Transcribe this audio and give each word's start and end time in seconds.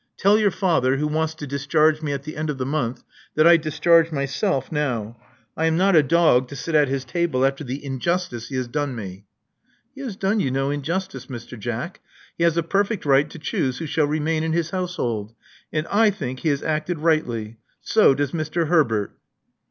Tell 0.17 0.39
your 0.39 0.49
father, 0.49 0.97
who 0.97 1.05
wants 1.05 1.35
to 1.35 1.45
dis 1.45 1.67
charge 1.67 2.01
me 2.01 2.11
at 2.11 2.23
the 2.23 2.35
end 2.35 2.49
of 2.49 2.57
the 2.57 2.65
month, 2.65 3.03
that 3.35 3.45
I 3.45 3.55
discharge 3.55 4.11
myself 4.11 4.71
now. 4.71 5.15
I 5.55 5.67
am 5.67 5.77
not 5.77 5.95
a 5.95 6.01
dog, 6.01 6.47
to 6.47 6.55
sit 6.55 6.73
at 6.73 6.87
his 6.87 7.05
table 7.05 7.45
after 7.45 7.63
the 7.63 7.85
injustice 7.85 8.47
he 8.47 8.55
has 8.55 8.67
done 8.67 8.95
me." 8.95 9.25
He 9.93 10.01
has 10.01 10.15
done 10.15 10.39
you 10.39 10.49
no 10.49 10.71
injustice, 10.71 11.27
Mr. 11.27 11.55
Jack. 11.55 11.99
He 12.35 12.43
has 12.43 12.57
a 12.57 12.63
perfect 12.63 13.05
right 13.05 13.29
to 13.29 13.37
choose 13.37 13.77
who 13.77 13.85
shall 13.85 14.07
remain 14.07 14.41
in 14.43 14.53
his 14.53 14.71
house 14.71 14.95
hold. 14.95 15.35
And 15.71 15.85
I 15.85 16.09
think 16.09 16.39
he 16.39 16.49
has 16.49 16.63
acted 16.63 16.97
rightly. 16.97 17.57
So 17.81 18.15
does 18.15 18.31
Mr. 18.31 18.69
Herbert." 18.69 19.13